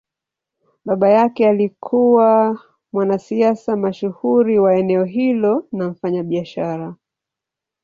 [0.85, 2.59] Baba yake alikuwa
[2.93, 6.95] mwanasiasa mashuhuri wa eneo hilo na mfanyabiashara.